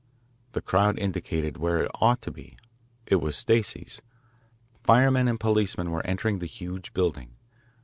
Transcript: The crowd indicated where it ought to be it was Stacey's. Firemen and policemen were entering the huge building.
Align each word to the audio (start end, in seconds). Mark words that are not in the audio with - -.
The 0.53 0.63
crowd 0.63 0.97
indicated 0.97 1.57
where 1.57 1.77
it 1.83 1.91
ought 2.01 2.23
to 2.23 2.31
be 2.31 2.57
it 3.05 3.17
was 3.17 3.37
Stacey's. 3.37 4.01
Firemen 4.83 5.27
and 5.27 5.39
policemen 5.39 5.91
were 5.91 6.03
entering 6.07 6.39
the 6.39 6.47
huge 6.47 6.91
building. 6.95 7.35